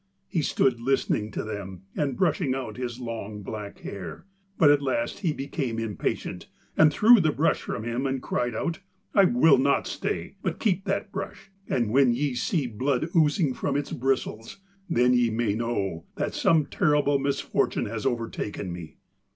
He 0.27 0.41
stood 0.41 0.79
listening 0.81 1.29
to 1.33 1.43
them 1.43 1.83
and 1.95 2.17
brushing 2.17 2.55
out 2.55 2.75
his 2.77 2.99
long 2.99 3.43
black 3.43 3.81
hair, 3.81 4.25
but 4.57 4.71
at 4.71 4.81
last 4.81 5.19
he 5.19 5.31
became 5.31 5.77
impatient, 5.77 6.47
and 6.75 6.91
threw 6.91 7.19
the 7.19 7.31
brush 7.31 7.61
from 7.61 7.83
him 7.83 8.07
and 8.07 8.19
cried 8.19 8.55
out: 8.55 8.79
'I 9.13 9.25
will 9.25 9.59
not 9.59 9.85
stay, 9.85 10.37
but 10.41 10.57
keep 10.59 10.85
that 10.85 11.11
brush, 11.11 11.51
and 11.69 11.91
when 11.91 12.15
ye 12.15 12.33
see 12.33 12.65
blood 12.65 13.09
oozing 13.15 13.53
from 13.53 13.77
its 13.77 13.91
bristles, 13.91 14.57
then 14.89 15.13
ye 15.13 15.29
may 15.29 15.53
know 15.53 16.05
that 16.15 16.33
some 16.33 16.65
terrible 16.65 17.19
misfortune 17.19 17.85
has 17.85 18.03
overtaken 18.03 18.73
me.' 18.73 18.97